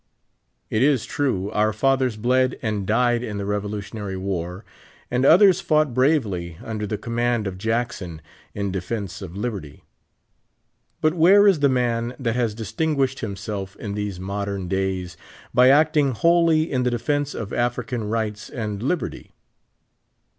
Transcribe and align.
It 0.71 0.81
is 0.81 1.05
true, 1.05 1.51
our 1.51 1.71
fathers 1.71 2.17
bled 2.17 2.57
and 2.63 2.87
died 2.87 3.21
in 3.21 3.37
the 3.37 3.43
revolu 3.43 3.83
tion 3.83 3.99
ar}' 3.99 4.17
war, 4.17 4.65
and 5.11 5.23
others 5.23 5.61
fought 5.61 5.93
bravely, 5.93 6.57
under 6.63 6.87
the 6.87 6.97
com 6.97 7.13
mand 7.13 7.45
of 7.45 7.59
Jackson, 7.59 8.19
in 8.55 8.71
defense 8.71 9.21
of 9.21 9.33
libert3\ 9.33 9.81
But 11.01 11.13
where 11.13 11.47
is 11.47 11.59
the 11.59 11.69
man 11.69 12.15
that 12.17 12.35
has 12.35 12.55
distinguished 12.55 13.19
himself 13.19 13.75
in 13.75 13.93
these 13.93 14.19
modern 14.19 14.67
days 14.67 15.17
by 15.53 15.69
acting 15.69 16.13
wholly 16.13 16.71
in 16.71 16.83
tlie 16.83 16.89
defense 16.89 17.35
of 17.35 17.53
African 17.53 18.05
rights 18.05 18.49
and 18.49 18.81
liberty 18.81 19.33